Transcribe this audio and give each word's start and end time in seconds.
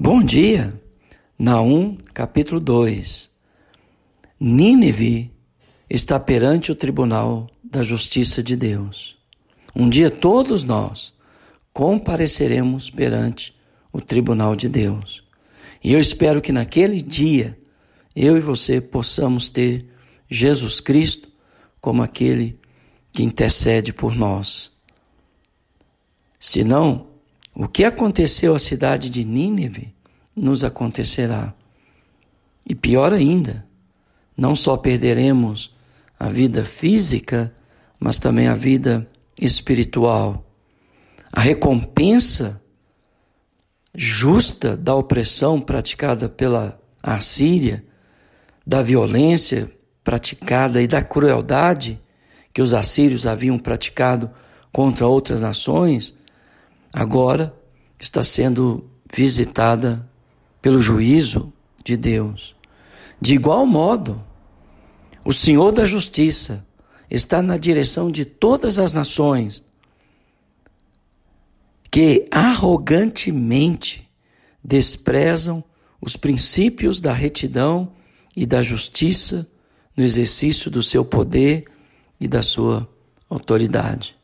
Bom 0.00 0.22
dia, 0.22 0.80
Naum, 1.36 1.98
capítulo 2.14 2.60
2. 2.60 3.32
Nínive 4.38 5.32
está 5.90 6.20
perante 6.20 6.70
o 6.70 6.76
tribunal 6.76 7.50
da 7.64 7.82
justiça 7.82 8.40
de 8.40 8.54
Deus. 8.54 9.18
Um 9.74 9.90
dia 9.90 10.08
todos 10.08 10.62
nós 10.62 11.12
compareceremos 11.72 12.88
perante 12.88 13.52
o 13.92 14.00
tribunal 14.00 14.54
de 14.54 14.68
Deus. 14.68 15.24
E 15.82 15.92
eu 15.92 15.98
espero 15.98 16.40
que 16.40 16.52
naquele 16.52 17.02
dia 17.02 17.58
eu 18.14 18.36
e 18.36 18.40
você 18.40 18.80
possamos 18.80 19.48
ter 19.48 19.84
Jesus 20.30 20.80
Cristo 20.80 21.28
como 21.80 22.04
aquele 22.04 22.56
que 23.10 23.24
intercede 23.24 23.92
por 23.92 24.14
nós. 24.14 24.70
Senão, 26.38 27.07
o 27.60 27.66
que 27.66 27.84
aconteceu 27.84 28.54
à 28.54 28.58
cidade 28.60 29.10
de 29.10 29.24
Nínive 29.24 29.92
nos 30.34 30.62
acontecerá. 30.62 31.52
E 32.64 32.72
pior 32.72 33.12
ainda, 33.12 33.66
não 34.36 34.54
só 34.54 34.76
perderemos 34.76 35.74
a 36.20 36.28
vida 36.28 36.64
física, 36.64 37.52
mas 37.98 38.16
também 38.16 38.46
a 38.46 38.54
vida 38.54 39.10
espiritual. 39.40 40.48
A 41.32 41.40
recompensa 41.40 42.62
justa 43.92 44.76
da 44.76 44.94
opressão 44.94 45.60
praticada 45.60 46.28
pela 46.28 46.80
Assíria, 47.02 47.84
da 48.64 48.82
violência 48.82 49.68
praticada 50.04 50.80
e 50.80 50.86
da 50.86 51.02
crueldade 51.02 52.00
que 52.54 52.62
os 52.62 52.72
assírios 52.72 53.26
haviam 53.26 53.58
praticado 53.58 54.30
contra 54.72 55.08
outras 55.08 55.40
nações, 55.40 56.14
agora 56.92 57.54
está 57.98 58.22
sendo 58.22 58.88
visitada 59.12 60.08
pelo 60.60 60.80
juízo 60.80 61.52
de 61.84 61.96
Deus. 61.96 62.56
De 63.20 63.34
igual 63.34 63.66
modo, 63.66 64.22
o 65.24 65.32
Senhor 65.32 65.72
da 65.72 65.84
Justiça 65.84 66.64
está 67.10 67.42
na 67.42 67.56
direção 67.56 68.10
de 68.10 68.24
todas 68.24 68.78
as 68.78 68.92
nações 68.92 69.62
que 71.90 72.28
arrogantemente 72.30 74.08
desprezam 74.62 75.64
os 76.00 76.16
princípios 76.16 77.00
da 77.00 77.12
retidão 77.12 77.92
e 78.36 78.46
da 78.46 78.62
justiça 78.62 79.48
no 79.96 80.04
exercício 80.04 80.70
do 80.70 80.82
seu 80.82 81.04
poder 81.04 81.64
e 82.20 82.28
da 82.28 82.42
sua 82.42 82.88
autoridade. 83.28 84.16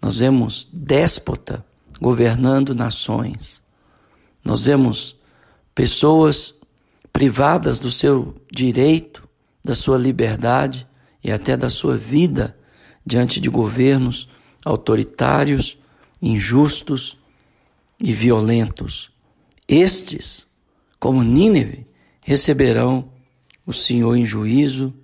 Nós 0.00 0.18
vemos 0.18 0.68
déspota 0.72 1.64
governando 2.00 2.74
nações. 2.74 3.62
Nós 4.44 4.62
vemos 4.62 5.16
pessoas 5.74 6.54
privadas 7.12 7.78
do 7.78 7.90
seu 7.90 8.34
direito, 8.50 9.28
da 9.62 9.74
sua 9.74 9.98
liberdade 9.98 10.86
e 11.22 11.30
até 11.30 11.56
da 11.56 11.68
sua 11.68 11.96
vida 11.96 12.56
diante 13.04 13.40
de 13.40 13.50
governos 13.50 14.28
autoritários, 14.64 15.78
injustos 16.20 17.18
e 17.98 18.12
violentos. 18.12 19.10
Estes, 19.68 20.48
como 20.98 21.22
Nínive, 21.22 21.86
receberão 22.22 23.10
o 23.66 23.72
Senhor 23.72 24.16
em 24.16 24.24
juízo, 24.24 24.94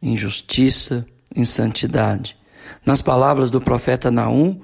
em 0.00 0.16
justiça, 0.16 1.06
em 1.34 1.44
santidade. 1.44 2.36
Nas 2.84 3.02
palavras 3.02 3.50
do 3.50 3.60
profeta 3.60 4.10
Naum, 4.10 4.60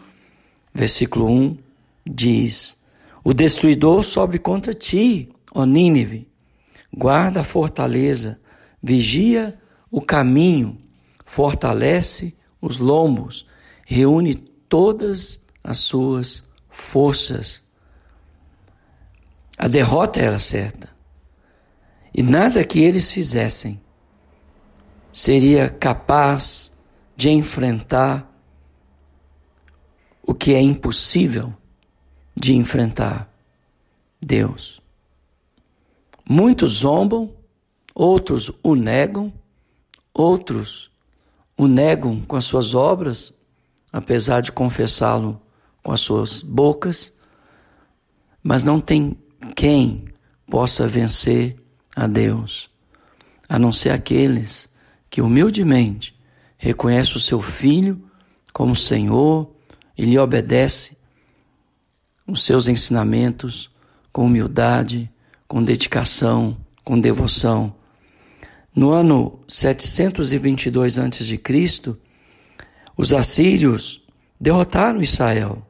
versículo 0.72 1.30
1, 1.30 1.58
diz: 2.04 2.76
O 3.22 3.32
destruidor 3.32 4.02
sobe 4.02 4.38
contra 4.38 4.74
ti, 4.74 5.30
ó 5.52 5.64
Nínive. 5.64 6.28
Guarda 6.92 7.40
a 7.40 7.44
fortaleza, 7.44 8.38
vigia 8.82 9.58
o 9.90 10.00
caminho, 10.00 10.80
fortalece 11.24 12.36
os 12.60 12.78
lombos, 12.78 13.46
reúne 13.84 14.34
todas 14.34 15.40
as 15.62 15.78
suas 15.78 16.44
forças. 16.68 17.64
A 19.56 19.68
derrota 19.68 20.20
era 20.20 20.38
certa. 20.38 20.88
E 22.12 22.22
nada 22.22 22.64
que 22.64 22.80
eles 22.80 23.10
fizessem 23.10 23.80
seria 25.12 25.68
capaz 25.68 26.72
de 27.16 27.30
enfrentar 27.30 28.30
o 30.22 30.34
que 30.34 30.54
é 30.54 30.60
impossível 30.60 31.54
de 32.34 32.54
enfrentar 32.54 33.30
Deus. 34.20 34.80
Muitos 36.28 36.78
zombam, 36.78 37.32
outros 37.94 38.50
o 38.62 38.74
negam, 38.74 39.32
outros 40.12 40.90
o 41.56 41.66
negam 41.66 42.20
com 42.22 42.36
as 42.36 42.44
suas 42.44 42.74
obras, 42.74 43.34
apesar 43.92 44.40
de 44.40 44.50
confessá-lo 44.50 45.40
com 45.82 45.92
as 45.92 46.00
suas 46.00 46.42
bocas, 46.42 47.12
mas 48.42 48.64
não 48.64 48.80
tem 48.80 49.16
quem 49.54 50.06
possa 50.50 50.88
vencer 50.88 51.56
a 51.94 52.06
Deus, 52.06 52.70
a 53.48 53.58
não 53.58 53.72
ser 53.72 53.90
aqueles 53.90 54.68
que 55.08 55.20
humildemente 55.20 56.18
reconhecem 56.56 57.16
o 57.16 57.20
seu 57.20 57.40
Filho 57.40 58.02
como 58.52 58.74
Senhor 58.74 59.50
e 59.96 60.04
lhe 60.04 60.18
obedece 60.18 60.96
os 62.26 62.44
seus 62.44 62.68
ensinamentos 62.68 63.70
com 64.12 64.24
humildade, 64.26 65.10
com 65.46 65.62
dedicação, 65.62 66.56
com 66.84 66.98
devoção. 66.98 67.74
No 68.74 68.90
ano 68.90 69.38
722 69.46 70.98
a.C., 70.98 71.96
os 72.96 73.12
assírios 73.12 74.02
derrotaram 74.40 75.02
Israel. 75.02 75.66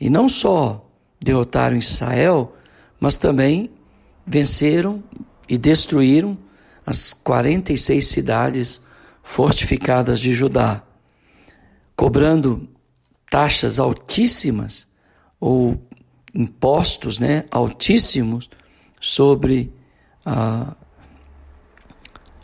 E 0.00 0.08
não 0.08 0.28
só 0.28 0.88
derrotaram 1.20 1.76
Israel, 1.76 2.54
mas 2.98 3.16
também 3.16 3.70
venceram 4.26 5.02
e 5.48 5.58
destruíram 5.58 6.38
as 6.86 7.12
46 7.12 8.06
cidades 8.06 8.80
fortificadas 9.22 10.20
de 10.20 10.32
Judá, 10.32 10.82
cobrando 11.94 12.68
taxas 13.28 13.78
altíssimas 13.78 14.86
ou 15.38 15.80
impostos 16.34 17.18
né, 17.18 17.44
altíssimos 17.50 18.48
sobre 19.00 19.72
ah, 20.24 20.74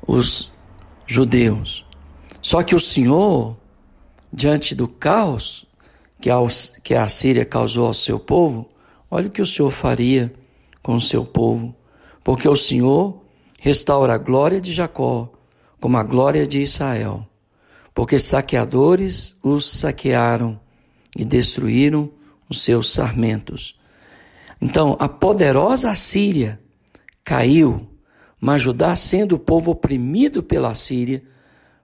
os 0.07 0.55
judeus. 1.07 1.85
Só 2.41 2.63
que 2.63 2.75
o 2.75 2.81
Senhor, 2.81 3.57
diante 4.33 4.75
do 4.75 4.89
caos 4.89 5.67
que 6.21 6.31
a, 6.31 6.37
que 6.83 6.95
a 6.95 7.09
Síria 7.09 7.45
causou 7.45 7.87
ao 7.87 7.95
seu 7.95 8.19
povo, 8.19 8.69
olha 9.11 9.29
o 9.29 9.31
que 9.31 9.43
o 9.43 9.47
Senhor 9.47 9.71
faria 9.71 10.33
com 10.83 10.97
o 10.97 11.01
seu 11.01 11.25
povo. 11.25 11.75
Porque 12.23 12.49
o 12.49 12.57
Senhor 12.57 13.23
restaura 13.61 14.15
a 14.15 14.19
glória 14.19 14.61
de 14.61 14.73
Jacó 14.73 15.33
como 15.81 15.97
a 15.97 16.03
glória 16.03 16.47
de 16.47 16.61
Israel. 16.61 17.27
Porque 17.95 18.19
saqueadores 18.19 19.37
os 19.43 19.71
saquearam 19.71 20.61
e 21.17 21.25
destruíram 21.25 22.11
os 22.49 22.63
seus 22.63 22.91
sarmentos. 22.91 23.76
Então, 24.61 24.97
a 24.99 25.09
poderosa 25.09 25.91
Assíria 25.91 26.61
caiu, 27.25 27.87
mas 28.41 28.63
Judá, 28.63 28.95
sendo 28.97 29.35
o 29.35 29.39
povo 29.39 29.73
oprimido 29.73 30.43
pela 30.43 30.75
Síria, 30.75 31.23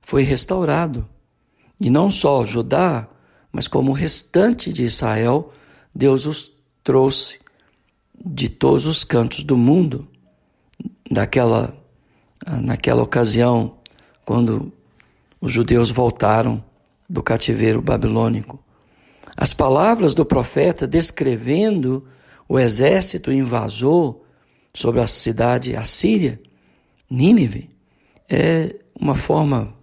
foi 0.00 0.22
restaurado. 0.22 1.08
E 1.80 1.90
não 1.90 2.10
só 2.10 2.44
Judá, 2.44 3.08
mas 3.50 3.68
como 3.68 3.90
o 3.90 3.94
restante 3.94 4.72
de 4.72 4.84
Israel, 4.84 5.52
Deus 5.94 6.26
os 6.26 6.52
trouxe 6.82 7.40
de 8.24 8.48
todos 8.48 8.86
os 8.86 9.04
cantos 9.04 9.44
do 9.44 9.56
mundo. 9.56 10.08
Daquela, 11.10 11.76
naquela 12.62 13.02
ocasião, 13.02 13.76
quando 14.25 14.72
os 15.40 15.52
judeus 15.52 15.90
voltaram 15.90 16.64
do 17.08 17.22
cativeiro 17.22 17.82
babilônico. 17.82 18.58
As 19.36 19.52
palavras 19.52 20.14
do 20.14 20.25
profeta 20.25 20.86
descrevendo 20.86 22.06
o 22.48 22.58
exército 22.58 23.32
invasor 23.32 24.20
sobre 24.74 25.00
a 25.00 25.06
cidade 25.06 25.76
assíria, 25.76 26.40
Nínive, 27.10 27.70
é 28.28 28.76
uma 28.98 29.14
forma 29.14 29.74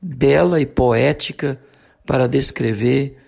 bela 0.00 0.60
e 0.60 0.66
poética 0.66 1.60
para 2.06 2.28
descrever 2.28 3.18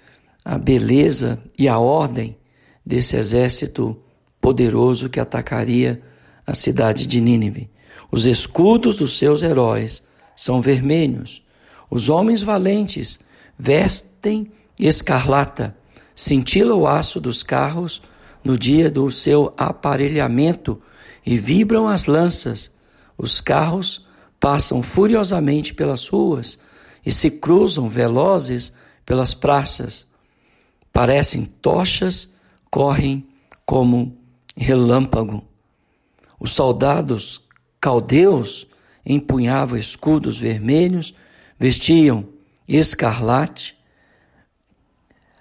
a 0.44 0.58
beleza 0.58 1.42
e 1.58 1.68
a 1.68 1.78
ordem 1.78 2.36
desse 2.84 3.16
exército 3.16 4.00
poderoso 4.40 5.08
que 5.08 5.20
atacaria 5.20 6.02
a 6.46 6.54
cidade 6.54 7.06
de 7.06 7.20
Nínive. 7.20 7.70
Os 8.10 8.26
escudos 8.26 8.96
dos 8.96 9.18
seus 9.18 9.42
heróis 9.42 10.02
são 10.34 10.60
vermelhos. 10.60 11.44
Os 11.90 12.08
homens 12.08 12.42
valentes 12.42 13.20
vestem 13.58 14.50
escarlata, 14.78 15.76
cintila 16.14 16.74
o 16.74 16.86
aço 16.86 17.20
dos 17.20 17.42
carros 17.42 18.02
no 18.44 18.58
dia 18.58 18.90
do 18.90 19.10
seu 19.10 19.52
aparelhamento 19.56 20.80
e 21.24 21.36
vibram 21.36 21.88
as 21.88 22.06
lanças. 22.06 22.70
Os 23.16 23.40
carros 23.40 24.06
passam 24.40 24.82
furiosamente 24.82 25.72
pelas 25.74 26.08
ruas 26.08 26.58
e 27.04 27.10
se 27.10 27.30
cruzam 27.30 27.88
velozes 27.88 28.72
pelas 29.04 29.34
praças. 29.34 30.06
Parecem 30.92 31.44
tochas, 31.44 32.30
correm 32.70 33.26
como 33.64 34.18
relâmpago. 34.56 35.44
Os 36.38 36.52
soldados 36.52 37.40
caldeus 37.80 38.66
empunhavam 39.04 39.78
escudos 39.78 40.38
vermelhos, 40.38 41.14
vestiam 41.58 42.28
escarlate. 42.66 43.76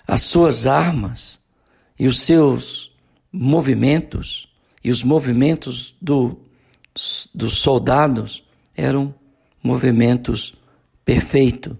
As 0.07 0.21
suas 0.21 0.67
armas 0.67 1.39
e 1.97 2.07
os 2.07 2.19
seus 2.21 2.90
movimentos 3.31 4.51
e 4.83 4.89
os 4.89 5.03
movimentos 5.03 5.95
do, 6.01 6.39
dos 7.33 7.57
soldados 7.57 8.43
eram 8.75 9.13
movimentos 9.63 10.55
perfeitos. 11.05 11.75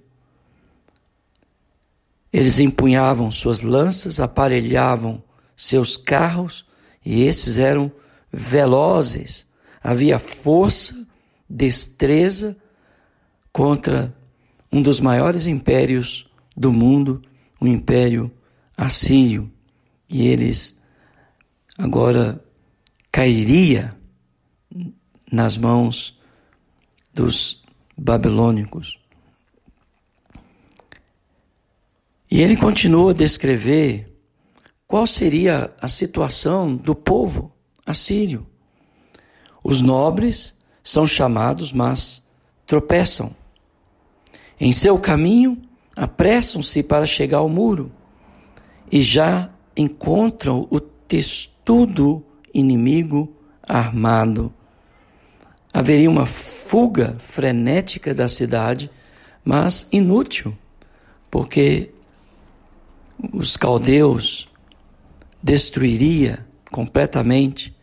Eles 2.31 2.59
empunhavam 2.59 3.31
suas 3.31 3.61
lanças, 3.61 4.19
aparelhavam 4.19 5.21
seus 5.55 5.97
carros 5.97 6.65
e 7.05 7.23
esses 7.23 7.57
eram 7.57 7.91
velozes. 8.31 9.45
Havia 9.83 10.17
força, 10.17 11.05
destreza 11.49 12.55
contra 13.51 14.15
um 14.71 14.81
dos 14.81 15.01
maiores 15.01 15.45
impérios 15.45 16.29
do 16.55 16.71
mundo, 16.71 17.21
o 17.59 17.67
Império 17.67 18.31
Assírio. 18.77 19.51
E 20.07 20.27
eles 20.27 20.75
agora 21.77 22.43
cairia 23.11 23.95
nas 25.31 25.57
mãos 25.57 26.19
dos 27.13 27.63
babilônicos. 27.97 28.99
E 32.29 32.41
ele 32.41 32.55
continua 32.55 33.11
a 33.11 33.15
descrever 33.15 34.11
qual 34.87 35.05
seria 35.05 35.73
a 35.81 35.87
situação 35.87 36.75
do 36.75 36.95
povo 36.95 37.53
assírio. 37.85 38.47
Os 39.63 39.81
nobres 39.81 40.55
são 40.83 41.05
chamados, 41.05 41.71
mas 41.71 42.23
tropeçam. 42.65 43.35
Em 44.59 44.71
seu 44.71 44.97
caminho, 44.97 45.61
apressam-se 45.95 46.83
para 46.83 47.05
chegar 47.05 47.39
ao 47.39 47.49
muro 47.49 47.91
e 48.91 49.01
já 49.01 49.49
encontram 49.75 50.67
o 50.69 50.79
testudo 51.11 52.25
inimigo 52.53 53.35
armado. 53.67 54.53
Haveria 55.73 56.09
uma 56.09 56.25
fuga 56.25 57.17
frenética 57.19 58.13
da 58.13 58.29
cidade, 58.29 58.89
mas 59.43 59.89
inútil, 59.91 60.57
porque 61.29 61.91
os 63.33 63.57
caldeus 63.57 64.47
destruiria 65.43 66.47
completamente 66.71 67.75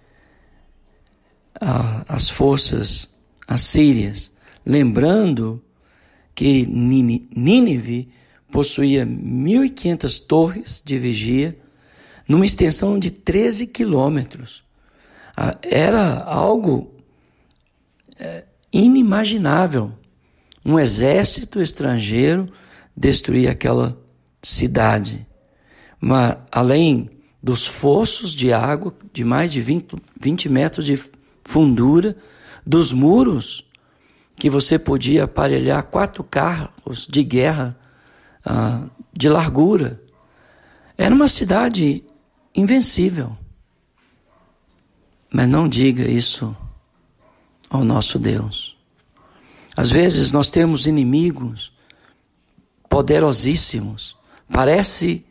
a, 1.60 2.06
as 2.08 2.30
forças 2.30 3.14
assírias, 3.46 4.32
lembrando 4.64 5.62
que 6.34 6.64
Nínive 6.66 8.08
possuía 8.50 9.04
1.500 9.04 10.26
torres 10.26 10.82
de 10.82 10.98
vigia, 10.98 11.67
numa 12.28 12.44
extensão 12.44 12.98
de 12.98 13.10
13 13.10 13.66
quilômetros. 13.66 14.62
Era 15.62 16.22
algo 16.24 16.94
é, 18.18 18.44
inimaginável 18.72 19.94
um 20.64 20.78
exército 20.78 21.62
estrangeiro 21.62 22.46
destruir 22.94 23.48
aquela 23.48 23.98
cidade. 24.42 25.26
Mas, 25.98 26.36
além 26.52 27.08
dos 27.42 27.66
fossos 27.66 28.32
de 28.32 28.52
água 28.52 28.94
de 29.12 29.24
mais 29.24 29.50
de 29.50 29.60
20, 29.60 29.96
20 30.20 30.48
metros 30.48 30.84
de 30.84 31.02
fundura, 31.42 32.14
dos 32.66 32.92
muros 32.92 33.64
que 34.36 34.50
você 34.50 34.78
podia 34.78 35.24
aparelhar 35.24 35.82
quatro 35.84 36.22
carros 36.22 37.06
de 37.08 37.22
guerra 37.22 37.74
ah, 38.44 38.82
de 39.10 39.28
largura. 39.28 40.00
Era 40.98 41.14
uma 41.14 41.28
cidade 41.28 42.04
invencível. 42.58 43.36
Mas 45.32 45.48
não 45.48 45.68
diga 45.68 46.08
isso 46.08 46.56
ao 47.70 47.84
nosso 47.84 48.18
Deus. 48.18 48.76
Às 49.76 49.90
vezes 49.90 50.32
nós 50.32 50.50
temos 50.50 50.86
inimigos 50.86 51.72
poderosíssimos, 52.88 54.16
parece 54.50 55.24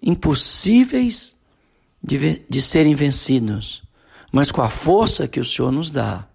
impossíveis 0.00 1.36
de, 2.02 2.42
de 2.48 2.62
serem 2.62 2.94
vencidos, 2.94 3.82
mas 4.30 4.52
com 4.52 4.62
a 4.62 4.68
força 4.68 5.26
que 5.26 5.40
o 5.40 5.44
Senhor 5.44 5.72
nos 5.72 5.90
dá, 5.90 6.28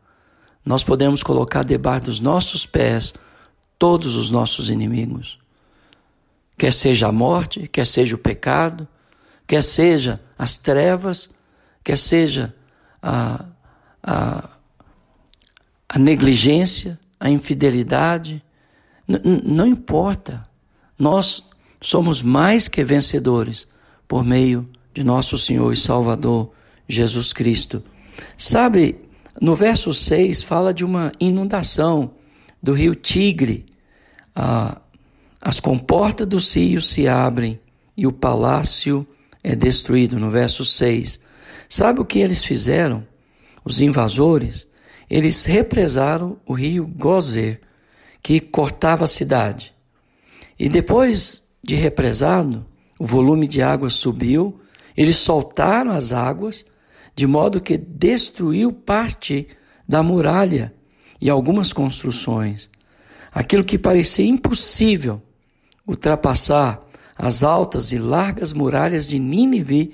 nós 0.66 0.84
podemos 0.84 1.24
colocar 1.24 1.64
debaixo 1.64 2.06
dos 2.06 2.20
nossos 2.20 2.66
pés 2.66 3.14
todos 3.80 4.16
os 4.16 4.30
nossos 4.30 4.70
inimigos. 4.70 5.40
Quer 6.58 6.74
seja 6.74 7.08
a 7.08 7.12
morte, 7.12 7.68
quer 7.68 7.86
seja 7.86 8.16
o 8.16 8.20
pecado, 8.20 8.88
quer 9.48 9.64
seja 9.64 10.22
as 10.38 10.58
trevas, 10.58 11.30
quer 11.84 11.98
seja 11.98 12.54
a, 13.02 13.46
a, 14.04 14.50
a 15.88 15.98
negligência, 15.98 17.00
a 17.18 17.30
infidelidade, 17.30 18.44
não 19.08 19.66
importa. 19.66 20.46
Nós 21.00 21.44
somos 21.80 22.22
mais 22.22 22.68
que 22.68 22.84
vencedores 22.84 23.68
por 24.08 24.24
meio 24.24 24.70
de 24.94 25.04
nosso 25.04 25.38
Senhor 25.38 25.72
e 25.72 25.78
Salvador 25.78 26.52
Jesus 26.88 27.32
Cristo. 27.32 27.84
Sabe, 28.38 29.00
no 29.40 29.56
verso 29.56 29.94
6 29.94 30.44
fala 30.44 30.74
de 30.74 30.84
uma 30.84 31.12
inundação 31.20 32.12
do 32.62 32.74
rio 32.74 32.96
Tigre. 32.96 33.66
Ah, 34.36 34.82
as 35.42 35.60
comportas 35.60 36.28
dos 36.28 36.54
rios 36.54 36.90
se 36.90 37.08
abrem 37.08 37.60
e 37.96 38.06
o 38.06 38.12
palácio 38.12 39.08
é 39.48 39.56
destruído. 39.56 40.20
No 40.20 40.30
verso 40.30 40.66
6. 40.66 41.20
Sabe 41.70 42.02
o 42.02 42.06
que 42.06 42.20
eles 42.20 42.44
fizeram? 42.44 43.08
Os 43.64 43.80
invasores, 43.82 44.68
eles 45.10 45.46
represaram 45.46 46.38
o 46.46 46.54
rio 46.54 46.86
Gozer, 46.86 47.62
que 48.22 48.40
cortava 48.40 49.06
a 49.06 49.08
cidade. 49.08 49.74
E 50.60 50.68
depois 50.70 51.44
de 51.64 51.76
represado, 51.76 52.66
o 53.00 53.06
volume 53.06 53.48
de 53.48 53.62
água 53.62 53.90
subiu, 53.90 54.60
eles 54.96 55.18
soltaram 55.18 55.92
as 55.92 56.12
águas, 56.12 56.66
de 57.16 57.28
modo 57.28 57.62
que 57.62 57.78
destruiu 57.78 58.72
parte 58.72 59.48
da 59.88 60.02
muralha 60.02 60.74
e 61.20 61.30
algumas 61.30 61.72
construções. 61.74 62.70
Aquilo 63.32 63.64
que 63.64 63.78
parecia 63.78 64.26
impossível 64.26 65.22
ultrapassar 65.86 66.87
as 67.18 67.44
altas 67.44 67.92
e 67.92 67.98
largas 67.98 68.54
muralhas 68.54 69.08
de 69.08 69.18
Nínive, 69.18 69.94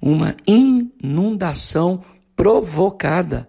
uma 0.00 0.34
inundação 0.46 2.02
provocada 2.34 3.48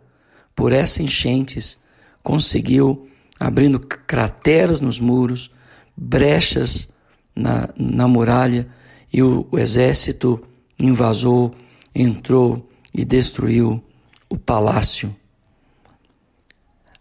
por 0.55 0.71
essas 0.71 0.99
enchentes, 0.99 1.79
conseguiu, 2.23 3.07
abrindo 3.39 3.79
crateras 3.79 4.81
nos 4.81 4.99
muros, 4.99 5.51
brechas 5.95 6.89
na, 7.35 7.69
na 7.75 8.07
muralha, 8.07 8.67
e 9.11 9.21
o, 9.21 9.47
o 9.51 9.57
exército 9.57 10.43
invasor 10.77 11.51
entrou 11.93 12.69
e 12.93 13.03
destruiu 13.03 13.83
o 14.29 14.37
palácio. 14.37 15.15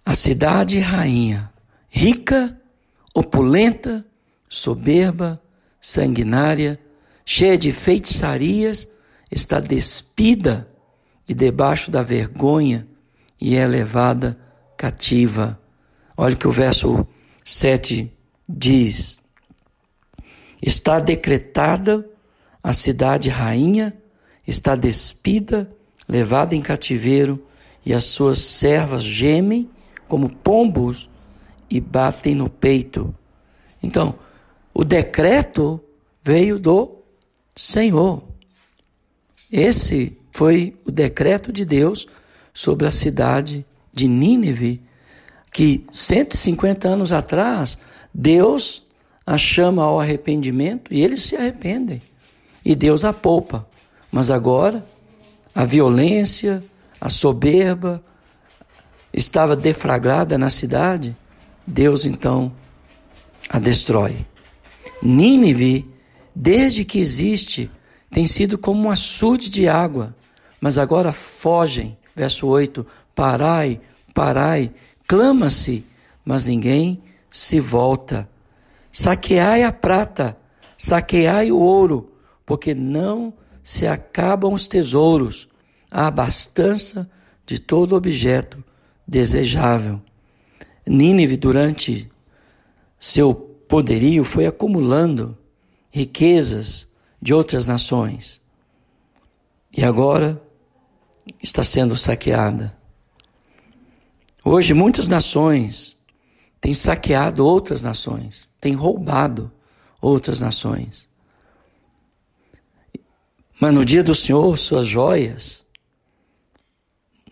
A 0.05 0.15
cidade 0.15 0.79
rainha, 0.79 1.53
rica, 1.89 2.61
opulenta, 3.13 4.07
soberba, 4.49 5.43
sanguinária, 5.87 6.81
cheia 7.25 7.57
de 7.57 7.71
feitiçarias, 7.71 8.89
está 9.31 9.61
despida 9.61 10.69
e 11.29 11.33
debaixo 11.33 11.93
da 11.93 12.03
vergonha 12.03 12.89
e 13.41 13.55
é 13.55 13.65
levada 13.65 14.37
cativa. 14.77 15.61
Olha 16.17 16.35
o 16.35 16.37
que 16.37 16.49
o 16.49 16.51
verso 16.51 17.07
7 17.45 18.13
diz: 18.49 19.21
Está 20.61 20.99
decretada 20.99 22.05
a 22.61 22.73
cidade 22.73 23.29
rainha, 23.29 23.97
está 24.45 24.75
despida, 24.75 25.71
levada 26.09 26.57
em 26.57 26.61
cativeiro, 26.61 27.47
e 27.85 27.95
as 27.95 28.03
suas 28.03 28.41
servas 28.41 29.05
gemem 29.05 29.71
como 30.09 30.35
pombos 30.35 31.09
e 31.71 31.81
batem 31.81 32.35
no 32.35 32.51
peito. 32.51 33.15
Então, 33.81 34.19
o 34.79 34.85
decreto 34.85 35.81
veio 36.23 36.59
do 36.59 36.99
Senhor. 37.57 38.23
Esse 39.51 40.19
foi 40.31 40.77
o 40.85 40.91
decreto 40.91 41.51
de 41.51 41.65
Deus 41.65 42.07
sobre 42.53 42.87
a 42.87 42.91
cidade 42.91 43.65
de 43.91 44.07
Nínive, 44.07 44.83
que 45.51 45.87
150 45.91 46.89
anos 46.89 47.11
atrás, 47.11 47.79
Deus 48.13 48.85
a 49.25 49.39
chama 49.39 49.83
ao 49.83 49.99
arrependimento 49.99 50.93
e 50.93 51.03
eles 51.03 51.23
se 51.23 51.37
arrependem. 51.37 52.03
E 52.63 52.77
Deus 52.77 53.03
a 53.03 53.15
poupa. 53.15 53.67
Mas 54.13 54.31
agora, 54.31 54.85
a 55.55 55.65
violência, 55.65 56.63
a 57.01 57.09
soberba 57.09 58.05
estava 59.11 59.57
deflagrada 59.57 60.37
na 60.37 60.51
cidade, 60.51 61.17
Deus 61.67 62.05
então 62.05 62.53
a 63.49 63.59
destrói. 63.59 64.27
Nínive, 65.07 65.89
desde 66.35 66.85
que 66.85 66.99
existe, 66.99 67.71
tem 68.11 68.27
sido 68.27 68.59
como 68.59 68.89
um 68.89 68.91
açude 68.91 69.49
de 69.49 69.69
água, 69.69 70.15
mas 70.61 70.79
agora 70.79 71.13
fogem. 71.13 71.97
Verso 72.15 72.47
8: 72.49 72.85
Parai, 73.15 73.81
parai, 74.13 74.73
clama-se, 75.07 75.85
mas 76.25 76.45
ninguém 76.45 77.03
se 77.31 77.61
volta. 77.61 78.29
Saqueai 78.91 79.63
a 79.63 79.73
prata, 79.73 80.37
saqueai 80.77 81.53
o 81.53 81.59
ouro, 81.59 82.13
porque 82.45 82.75
não 82.75 83.33
se 83.63 83.87
acabam 83.87 84.53
os 84.53 84.67
tesouros, 84.67 85.49
a 85.91 86.07
abastança 86.07 87.09
de 87.45 87.59
todo 87.61 87.95
objeto 87.95 88.65
desejável. 89.07 90.01
Nínive, 90.87 91.37
durante 91.37 92.11
seu 92.99 93.46
poderio, 93.69 94.25
foi 94.25 94.47
acumulando 94.47 95.37
riquezas 95.91 96.89
de 97.21 97.35
outras 97.35 97.67
nações. 97.67 98.41
E 99.73 99.85
agora 99.85 100.41
está 101.43 101.63
sendo 101.63 101.97
saqueada. 101.97 102.77
Hoje, 104.45 104.73
muitas 104.73 105.09
nações 105.09 105.97
têm 106.61 106.73
saqueado 106.73 107.45
outras 107.45 107.83
nações, 107.83 108.49
têm 108.61 108.75
roubado 108.75 109.51
outras 110.01 110.41
nações. 110.41 111.09
Mas 113.61 113.75
no 113.75 113.85
dia 113.85 114.05
do 114.05 114.15
Senhor, 114.15 114.57
suas 114.57 114.87
joias 114.87 115.65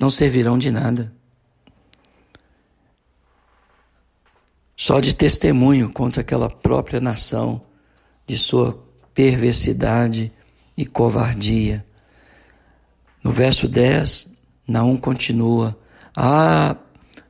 não 0.01 0.11
servirão 0.11 0.59
de 0.59 0.71
nada. 0.71 1.15
Só 4.85 5.01
de 5.01 5.17
testemunho 5.17 5.91
contra 5.91 6.21
aquela 6.21 6.51
própria 6.51 7.01
nação 7.01 7.63
de 8.27 8.37
sua 8.37 8.87
perversidade 9.15 10.31
e 10.77 10.85
covardia. 10.85 11.87
No 13.23 13.31
verso 13.31 13.67
10, 13.67 14.31
Naum 14.69 14.99
continua: 14.99 15.75
Ah, 16.15 16.77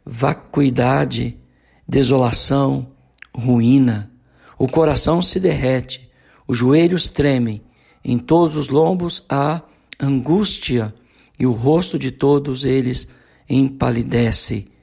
vacuidade, 0.05 1.39
desolação, 1.87 2.89
ruína. 3.33 4.11
O 4.59 4.67
coração 4.67 5.23
se 5.23 5.39
derrete, 5.39 6.11
os 6.49 6.59
joelhos 6.59 7.09
tremem, 7.09 7.63
em 8.05 8.19
todos 8.19 8.57
os 8.57 8.69
lombos 8.69 9.25
há 9.29 9.63
angústia, 10.01 10.93
e 11.39 11.47
o 11.47 11.53
rosto 11.53 12.01
de 12.01 12.11
todos 12.11 12.65
eles 12.65 13.07
empalidece. 13.49 14.74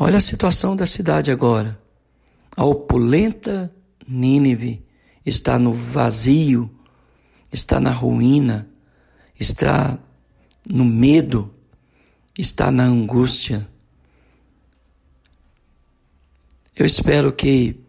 Olha 0.00 0.18
a 0.18 0.20
situação 0.20 0.76
da 0.76 0.86
cidade 0.86 1.32
agora. 1.32 1.76
A 2.56 2.64
opulenta 2.64 3.74
Nínive 4.06 4.86
está 5.26 5.58
no 5.58 5.72
vazio, 5.72 6.70
está 7.52 7.80
na 7.80 7.90
ruína, 7.90 8.68
está 9.38 9.98
no 10.64 10.84
medo, 10.84 11.52
está 12.38 12.70
na 12.70 12.84
angústia. 12.84 13.68
Eu 16.76 16.86
espero 16.86 17.32
que 17.32 17.80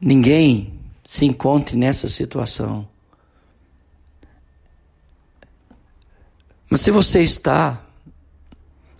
ninguém 0.00 0.80
se 1.04 1.26
encontre 1.26 1.76
nessa 1.76 2.08
situação. 2.08 2.88
Mas 6.68 6.80
se 6.80 6.90
você 6.90 7.22
está, 7.22 7.87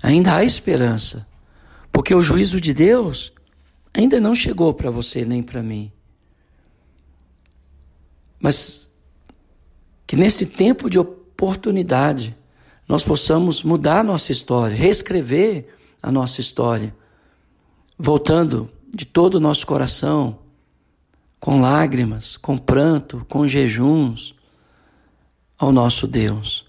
ainda 0.03 0.37
há 0.37 0.45
esperança, 0.45 1.27
porque 1.93 2.15
o 2.15 2.23
juízo 2.23 2.61
de 2.61 2.73
Deus 2.73 3.33
ainda 3.93 4.21
não 4.21 4.35
chegou 4.35 4.73
para 4.75 4.91
você 4.91 5.25
nem 5.25 5.43
para 5.43 5.63
mim. 5.63 5.91
Mas 8.41 8.91
que 10.07 10.17
nesse 10.17 10.47
tempo 10.47 10.89
de 10.89 10.99
oportunidade 10.99 12.37
nós 12.87 13.05
possamos 13.05 13.63
mudar 13.63 14.01
a 14.01 14.05
nossa 14.05 14.33
história, 14.33 14.77
reescrever 14.77 15.69
a 16.03 16.11
nossa 16.11 16.41
história, 16.41 16.95
voltando 17.99 18.71
de 18.95 19.05
todo 19.05 19.35
o 19.35 19.41
nosso 19.41 19.67
coração, 19.67 20.39
com 21.39 21.61
lágrimas, 21.61 22.37
com 22.37 22.57
pranto, 22.57 23.25
com 23.29 23.47
jejuns, 23.47 24.35
ao 25.59 25.73
nosso 25.73 26.07
Deus. 26.07 26.67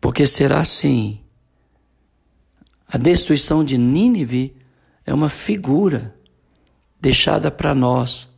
Porque 0.00 0.26
será 0.26 0.60
assim. 0.60 1.20
A 2.88 2.96
destruição 2.96 3.62
de 3.62 3.76
Nínive 3.76 4.56
é 5.04 5.12
uma 5.12 5.28
figura 5.28 6.14
deixada 6.98 7.50
para 7.50 7.74
nós 7.74 8.30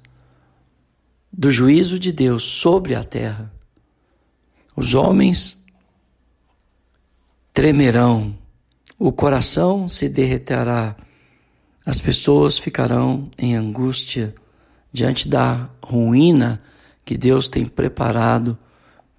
do 1.32 1.48
juízo 1.50 2.00
de 2.00 2.12
Deus 2.12 2.42
sobre 2.42 2.96
a 2.96 3.04
terra. 3.04 3.52
Os 4.74 4.94
homens 4.94 5.62
tremerão, 7.52 8.36
o 8.98 9.12
coração 9.12 9.88
se 9.88 10.08
derreterá, 10.08 10.96
as 11.86 12.00
pessoas 12.00 12.58
ficarão 12.58 13.30
em 13.38 13.54
angústia 13.56 14.34
diante 14.92 15.28
da 15.28 15.70
ruína 15.82 16.60
que 17.04 17.16
Deus 17.16 17.48
tem 17.48 17.66
preparado 17.66 18.58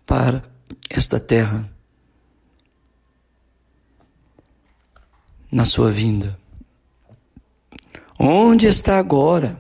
para 0.05 0.43
esta 0.89 1.21
terra. 1.21 1.70
Na 5.51 5.65
sua 5.65 5.91
vinda. 5.91 6.39
Onde 8.17 8.67
está 8.67 8.97
agora 8.97 9.57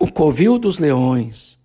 o 0.00 0.10
covil 0.10 0.58
dos 0.58 0.78
leões 0.78 1.58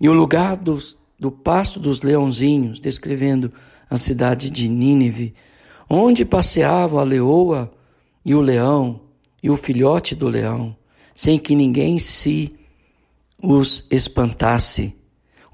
e 0.00 0.08
o 0.08 0.12
lugar 0.12 0.56
dos, 0.56 0.96
do 1.18 1.30
pasto 1.30 1.80
dos 1.80 2.02
leãozinhos, 2.02 2.78
descrevendo 2.78 3.52
a 3.90 3.96
cidade 3.96 4.50
de 4.50 4.68
Nínive, 4.68 5.34
onde 5.88 6.24
passeava 6.24 7.00
a 7.00 7.04
leoa 7.04 7.72
e 8.24 8.34
o 8.34 8.40
leão 8.40 9.00
e 9.42 9.50
o 9.50 9.56
filhote 9.56 10.14
do 10.14 10.28
leão, 10.28 10.76
sem 11.14 11.38
que 11.38 11.54
ninguém 11.54 11.98
se 11.98 12.54
os 13.42 13.86
espantasse. 13.90 14.94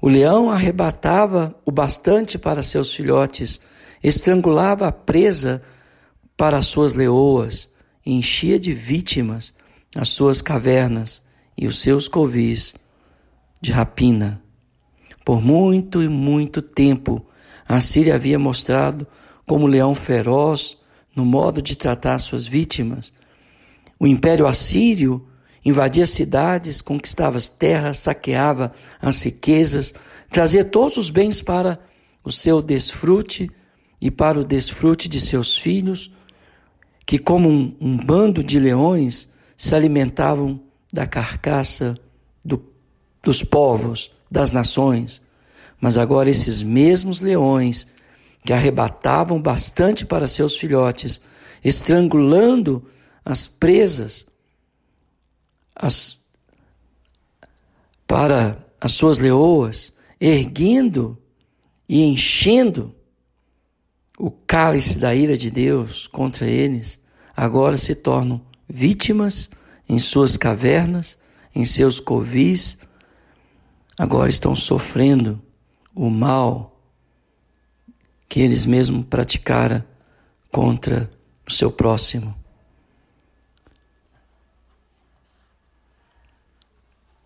O 0.01 0.07
leão 0.07 0.51
arrebatava 0.51 1.55
o 1.65 1.71
bastante 1.71 2.37
para 2.37 2.61
seus 2.61 2.93
filhotes, 2.93 3.59
estrangulava 4.03 4.87
a 4.87 4.91
presa 4.91 5.61
para 6.37 6.57
as 6.57 6.65
suas 6.65 6.93
leoas, 6.93 7.69
e 8.05 8.13
enchia 8.13 8.59
de 8.59 8.73
vítimas 8.73 9.53
as 9.95 10.09
suas 10.09 10.41
cavernas 10.41 11.23
e 11.57 11.65
os 11.65 11.81
seus 11.81 12.07
covis 12.07 12.75
de 13.61 13.71
rapina. 13.71 14.41
Por 15.23 15.41
muito 15.41 16.03
e 16.03 16.07
muito 16.07 16.61
tempo, 16.61 17.25
a 17.67 17.79
Síria 17.79 18.15
havia 18.15 18.37
mostrado 18.37 19.07
como 19.45 19.65
leão 19.65 19.95
feroz 19.95 20.77
no 21.15 21.25
modo 21.25 21.61
de 21.61 21.75
tratar 21.75 22.19
suas 22.19 22.45
vítimas. 22.45 23.13
O 23.99 24.05
Império 24.05 24.45
Assírio 24.45 25.25
invadia 25.65 26.05
cidades, 26.05 26.79
conquistava 26.79 27.37
as 27.37 27.49
terras, 27.49 27.97
saqueava 27.97 28.71
as 29.01 29.23
riquezas, 29.23 29.93
trazia 30.29 30.63
todos 30.63 30.95
os 30.95 31.09
bens 31.09 31.41
para 31.41 31.79
o 32.23 32.31
seu 32.31 32.61
desfrute 32.61 33.49
e 33.99 34.11
para 34.11 34.39
o 34.39 34.43
desfrute 34.43 35.09
de 35.09 35.19
seus 35.19 35.57
filhos, 35.57 36.13
que, 37.05 37.19
como 37.19 37.49
um, 37.49 37.75
um 37.79 37.97
bando 37.97 38.43
de 38.43 38.59
leões, 38.59 39.29
se 39.55 39.75
alimentavam 39.75 40.59
da 40.91 41.05
carcaça 41.05 41.97
do, 42.43 42.63
dos 43.21 43.43
povos, 43.43 44.11
das 44.29 44.51
nações. 44.51 45.21
Mas 45.79 45.97
agora 45.97 46.29
esses 46.29 46.63
mesmos 46.63 47.21
leões 47.21 47.87
que 48.43 48.53
arrebatavam 48.53 49.41
bastante 49.41 50.05
para 50.05 50.27
seus 50.27 50.55
filhotes, 50.55 51.21
estrangulando 51.63 52.87
as 53.23 53.47
presas 53.47 54.25
as, 55.75 56.17
para 58.07 58.65
as 58.79 58.93
suas 58.93 59.19
leoas, 59.19 59.93
erguendo 60.19 61.17
e 61.89 62.03
enchendo 62.05 62.94
o 64.17 64.31
cálice 64.31 64.97
da 64.97 65.13
ira 65.13 65.37
de 65.37 65.49
Deus 65.51 66.07
contra 66.07 66.47
eles, 66.47 66.99
agora 67.35 67.77
se 67.77 67.93
tornam 67.93 68.41
vítimas 68.67 69.49
em 69.87 69.99
suas 69.99 70.37
cavernas, 70.37 71.17
em 71.53 71.65
seus 71.65 71.99
covis, 71.99 72.77
agora 73.97 74.29
estão 74.29 74.55
sofrendo 74.55 75.41
o 75.93 76.09
mal 76.09 76.79
que 78.27 78.39
eles 78.39 78.65
mesmos 78.65 79.05
praticaram 79.05 79.83
contra 80.51 81.09
o 81.47 81.51
seu 81.51 81.71
próximo. 81.71 82.35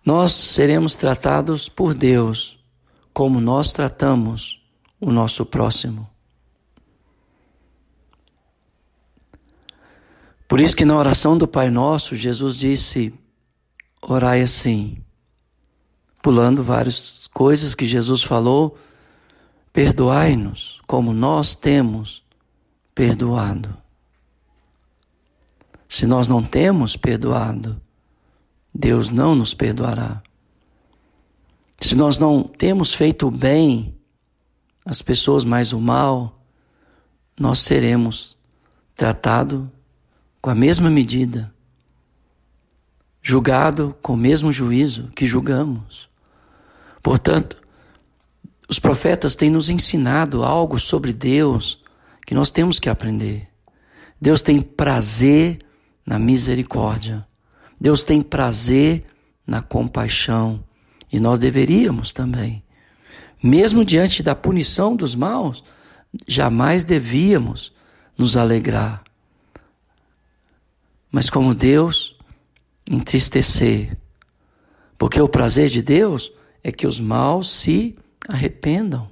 Nós 0.06 0.32
seremos 0.34 0.96
tratados 0.96 1.70
por 1.70 1.94
Deus 1.94 2.60
como 3.14 3.40
nós 3.40 3.72
tratamos 3.72 4.60
o 5.00 5.12
nosso 5.12 5.46
próximo. 5.46 6.10
Por 10.50 10.60
isso 10.60 10.76
que 10.76 10.84
na 10.84 10.98
oração 10.98 11.38
do 11.38 11.48
Pai 11.48 11.70
Nosso, 11.70 12.16
Jesus 12.16 12.58
disse: 12.58 13.14
orai 14.02 14.42
assim, 14.42 14.98
pulando 16.24 16.64
várias 16.64 17.28
coisas 17.28 17.76
que 17.76 17.86
Jesus 17.86 18.24
falou, 18.24 18.76
perdoai-nos 19.72 20.82
como 20.88 21.14
nós 21.14 21.54
temos 21.54 22.24
perdoado. 22.96 23.78
Se 25.88 26.08
nós 26.08 26.28
não 26.28 26.44
temos 26.44 26.98
perdoado, 26.98 27.80
Deus 28.74 29.12
não 29.12 29.36
nos 29.36 29.54
perdoará. 29.54 30.20
Se 31.80 31.96
nós 31.96 32.18
não 32.18 32.42
temos 32.42 32.92
feito 32.92 33.28
o 33.28 33.32
bem 33.32 33.96
às 34.84 35.00
pessoas, 35.00 35.46
mais 35.46 35.74
o 35.74 35.80
mal, 35.80 36.42
nós 37.40 37.60
seremos 37.60 38.36
tratados 38.96 39.68
com 40.42 40.50
a 40.50 40.56
mesma 40.56 40.90
medida, 40.90 41.54
julgado 43.22 43.96
com 44.02 44.14
o 44.14 44.18
mesmo 44.18 44.52
juízo 44.52 45.12
que 45.16 45.26
julgamos. 45.26 46.10
Portanto, 47.02 47.58
os 48.70 48.80
profetas 48.80 49.36
têm 49.36 49.50
nos 49.50 49.70
ensinado 49.70 50.44
algo 50.44 50.80
sobre 50.80 51.12
Deus 51.12 51.84
que 52.26 52.36
nós 52.36 52.52
temos 52.52 52.80
que 52.80 52.90
aprender. 52.90 53.48
Deus 54.22 54.42
tem 54.42 54.62
prazer 54.62 55.60
na 56.06 56.20
misericórdia. 56.20 57.26
Deus 57.80 58.04
tem 58.04 58.22
prazer 58.22 59.06
na 59.46 59.62
compaixão 59.62 60.64
e 61.12 61.20
nós 61.20 61.40
deveríamos 61.40 62.14
também. 62.14 62.64
Mesmo 63.42 63.86
diante 63.86 64.22
da 64.22 64.36
punição 64.36 64.96
dos 64.96 65.16
maus, 65.16 65.64
jamais 66.28 66.84
devíamos 66.84 67.74
nos 68.18 68.36
alegrar. 68.36 69.04
Mas 71.12 71.30
como 71.30 71.56
Deus, 71.56 72.16
entristecer. 72.90 73.98
Porque 74.98 75.22
o 75.22 75.30
prazer 75.30 75.70
de 75.70 75.82
Deus 75.82 76.32
é 76.64 76.72
que 76.72 76.86
os 76.86 77.00
maus 77.00 77.52
se 77.52 77.96
arrependam. 78.28 79.10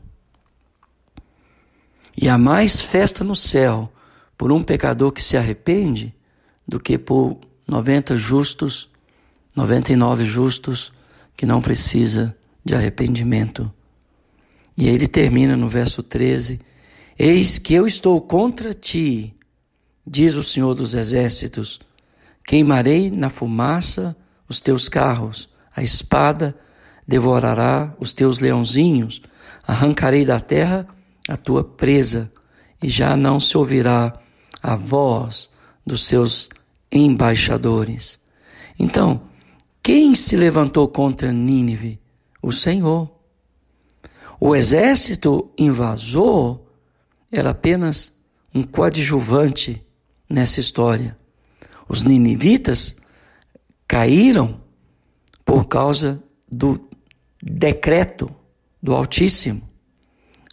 E 2.15 2.27
há 2.27 2.37
mais 2.37 2.81
festa 2.81 3.23
no 3.23 3.35
céu 3.35 3.91
por 4.37 4.51
um 4.51 4.61
pecador 4.61 5.11
que 5.11 5.23
se 5.23 5.37
arrepende 5.37 6.13
do 6.67 6.79
que 6.79 6.97
por 6.97 7.39
90 7.67 8.17
justos, 8.17 8.89
99 9.55 10.25
justos 10.25 10.91
que 11.35 11.45
não 11.45 11.61
precisa 11.61 12.35
de 12.65 12.75
arrependimento. 12.75 13.71
E 14.75 14.87
ele 14.87 15.07
termina 15.07 15.55
no 15.55 15.69
verso 15.69 16.03
13: 16.03 16.59
Eis 17.17 17.57
que 17.57 17.73
eu 17.73 17.87
estou 17.87 18.19
contra 18.21 18.73
ti, 18.73 19.33
diz 20.05 20.35
o 20.35 20.43
Senhor 20.43 20.73
dos 20.73 20.93
Exércitos, 20.93 21.79
queimarei 22.47 23.11
na 23.11 23.29
fumaça 23.29 24.15
os 24.47 24.61
teus 24.61 24.87
carros, 24.87 25.49
a 25.75 25.83
espada 25.83 26.55
devorará 27.05 27.93
os 27.99 28.13
teus 28.13 28.39
leãozinhos, 28.39 29.21
arrancarei 29.67 30.25
da 30.25 30.39
terra 30.39 30.87
a 31.27 31.35
tua 31.35 31.61
presa, 31.61 32.31
e 32.81 32.87
já 32.87 33.17
não 33.17 33.37
se 33.37 33.57
ouvirá 33.57 34.13
a 34.63 34.75
voz 34.75 35.49
dos 35.85 36.05
seus 36.05 36.47
embaixadores. 36.89 38.17
Então, 38.79 39.23
quem 39.83 40.15
se 40.15 40.37
levantou 40.37 40.87
contra 40.87 41.33
Nínive? 41.33 41.99
O 42.41 42.53
Senhor. 42.53 43.11
O 44.39 44.55
exército 44.55 45.51
invasor 45.57 46.61
era 47.29 47.49
apenas 47.49 48.13
um 48.55 48.63
coadjuvante 48.63 49.83
nessa 50.29 50.61
história. 50.61 51.17
Os 51.87 52.03
ninivitas 52.03 52.97
caíram 53.87 54.59
por 55.45 55.65
causa 55.65 56.21
do 56.51 56.87
decreto 57.41 58.29
do 58.81 58.93
Altíssimo. 58.93 59.61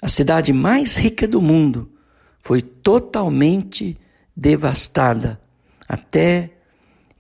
A 0.01 0.09
cidade 0.09 0.53
mais 0.53 0.97
rica 0.97 1.27
do 1.27 1.41
mundo 1.41 1.91
foi 2.39 2.61
totalmente 2.61 3.99
devastada 4.37 5.41
até 5.89 6.51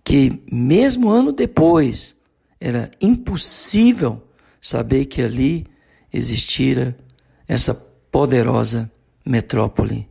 que, 0.04 0.42
mesmo 0.50 1.08
ano 1.08 1.32
depois, 1.32 2.14
era 2.60 2.90
impossível 3.00 4.22
saber 4.60 5.06
que 5.06 5.22
ali 5.22 5.66
existira 6.12 6.96
essa 7.48 7.74
poderosa 7.74 8.90
metrópole. 9.24 10.08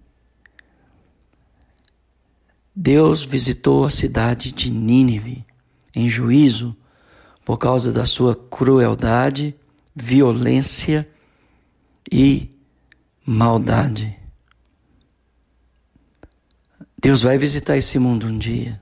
Deus 2.76 3.24
visitou 3.24 3.86
a 3.86 3.90
cidade 3.90 4.52
de 4.52 4.72
Nínive 4.72 5.46
em 5.94 6.10
juízo 6.10 6.76
por 7.46 7.58
causa 7.58 7.92
da 7.92 8.06
sua 8.06 8.36
crueldade, 8.36 9.56
violência 9.96 11.08
e 12.12 12.50
maldade. 13.24 14.18
Deus 16.98 17.22
vai 17.22 17.38
visitar 17.38 17.78
esse 17.78 18.00
mundo 18.00 18.26
um 18.26 18.38
dia, 18.38 18.80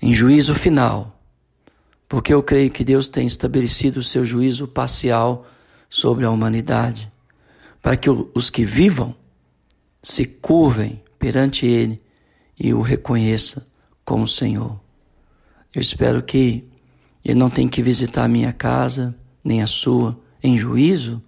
em 0.00 0.14
juízo 0.14 0.54
final, 0.54 1.20
porque 2.08 2.32
eu 2.32 2.42
creio 2.42 2.70
que 2.70 2.84
Deus 2.84 3.08
tem 3.08 3.26
estabelecido 3.26 3.98
o 4.00 4.04
seu 4.04 4.24
juízo 4.24 4.66
parcial 4.68 5.46
sobre 5.90 6.24
a 6.24 6.30
humanidade, 6.30 7.12
para 7.82 7.96
que 7.96 8.08
os 8.08 8.48
que 8.48 8.64
vivam 8.64 9.14
se 10.02 10.24
curvem 10.24 11.02
perante 11.18 11.66
Ele 11.66 12.00
e 12.58 12.72
o 12.72 12.80
reconheça 12.80 13.66
como 14.04 14.26
Senhor. 14.26 14.80
Eu 15.74 15.80
espero 15.80 16.22
que 16.22 16.64
Ele 17.24 17.38
não 17.38 17.50
tenha 17.50 17.68
que 17.68 17.82
visitar 17.82 18.24
a 18.24 18.28
minha 18.28 18.52
casa, 18.52 19.14
nem 19.44 19.62
a 19.62 19.66
sua, 19.66 20.18
em 20.42 20.56
juízo, 20.56 21.22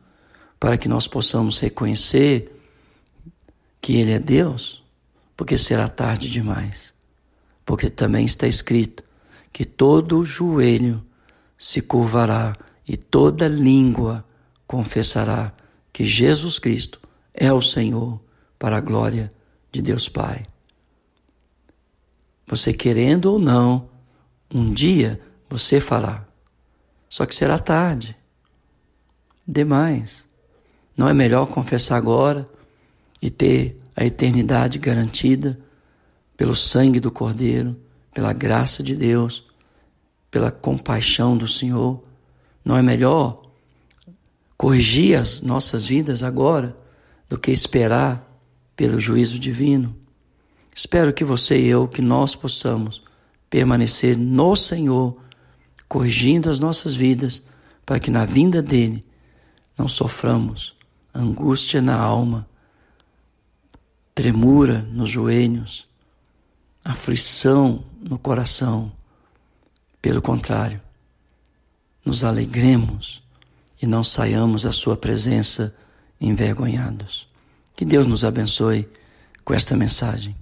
para 0.59 0.77
que 0.77 0.89
nós 0.89 1.07
possamos 1.07 1.59
reconhecer 1.61 2.53
que 3.81 3.97
Ele 3.97 4.13
é 4.13 4.19
Deus 4.19 4.83
porque 5.39 5.57
será 5.57 5.89
tarde 5.89 6.29
demais. 6.29 6.93
Porque 7.65 7.89
também 7.89 8.25
está 8.25 8.49
escrito 8.49 9.05
que 9.53 9.65
todo 9.65 10.25
joelho 10.25 11.01
se 11.57 11.81
curvará 11.81 12.57
e 12.87 12.97
toda 12.97 13.47
língua 13.47 14.25
confessará 14.67 15.53
que 15.93 16.05
Jesus 16.05 16.59
Cristo 16.59 17.01
é 17.33 17.53
o 17.53 17.63
Senhor 17.63 18.21
para 18.59 18.79
a 18.79 18.81
glória 18.81 19.33
de 19.71 19.81
Deus 19.81 20.09
Pai. 20.09 20.45
Você 22.49 22.73
querendo 22.73 23.27
ou 23.27 23.39
não, 23.39 23.91
um 24.53 24.73
dia 24.73 25.21
você 25.51 25.81
fará. 25.81 26.27
Só 27.09 27.27
que 27.27 27.35
será 27.35 27.59
tarde. 27.59 28.17
Demais. 29.47 30.27
Não 30.97 31.09
é 31.09 31.15
melhor 31.15 31.47
confessar 31.47 31.97
agora 31.97 32.49
e 33.21 33.31
ter 33.31 33.79
a 33.95 34.05
eternidade 34.05 34.79
garantida 34.79 35.59
pelo 36.37 36.57
sangue 36.57 37.01
do 37.01 37.11
Cordeiro, 37.11 37.77
pela 38.15 38.33
graça 38.33 38.83
de 38.83 38.97
Deus, 38.97 39.45
pela 40.31 40.51
compaixão 40.51 41.37
do 41.37 41.47
Senhor. 41.47 42.03
Não 42.65 42.77
é 42.77 42.83
melhor 42.83 43.43
corrigir 44.57 45.19
as 45.19 45.43
nossas 45.43 45.87
vidas 45.87 46.23
agora 46.23 46.77
do 47.29 47.39
que 47.39 47.51
esperar 47.51 48.27
pelo 48.75 48.99
juízo 48.99 49.39
divino? 49.39 49.95
Espero 50.79 51.13
que 51.13 51.25
você 51.25 51.61
e 51.61 51.67
eu, 51.67 51.89
que 51.89 52.01
nós 52.01 52.37
possamos 52.37 53.03
permanecer 53.51 54.17
no 54.17 54.55
Senhor, 54.55 55.21
corrigindo 55.89 56.49
as 56.49 56.61
nossas 56.61 56.95
vidas, 56.95 57.43
para 57.85 57.99
que 57.99 58.13
na 58.13 58.25
vinda 58.25 58.63
dele 58.63 59.05
não 59.77 59.89
soframos 59.89 60.77
angústia 61.13 61.83
na 61.83 62.01
alma, 62.01 62.49
tremura 64.15 64.83
nos 64.93 65.11
joelhos, 65.11 65.89
aflição 66.85 67.83
no 68.01 68.17
coração. 68.17 68.93
Pelo 70.01 70.23
contrário, 70.23 70.81
nos 72.05 72.23
alegremos 72.23 73.21
e 73.83 73.87
não 73.87 74.05
saiamos 74.05 74.63
da 74.63 74.71
Sua 74.71 74.97
presença 74.97 75.75
envergonhados. 76.21 77.29
Que 77.75 77.85
Deus 77.85 78.07
nos 78.07 78.25
abençoe 78.25 78.89
com 79.45 79.53
esta 79.53 79.77
mensagem. 79.77 80.37